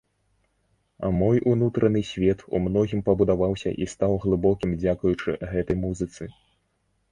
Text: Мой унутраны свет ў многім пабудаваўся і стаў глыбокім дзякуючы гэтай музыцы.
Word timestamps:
Мой 1.19 1.37
унутраны 1.51 2.01
свет 2.13 2.39
ў 2.45 2.57
многім 2.69 3.03
пабудаваўся 3.11 3.75
і 3.85 3.89
стаў 3.93 4.19
глыбокім 4.27 4.75
дзякуючы 4.81 5.39
гэтай 5.55 5.81
музыцы. 5.87 6.23